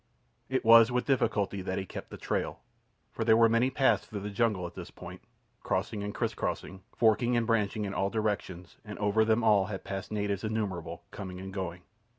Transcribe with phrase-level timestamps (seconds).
[0.49, 2.61] It was with difficulty that he kept the trail,
[3.11, 7.45] for there were many paths through the jungle at this point—crossing and crisscrossing, forking and
[7.45, 11.83] branching in all directions, and over them all had passed natives innumerable, coming and going.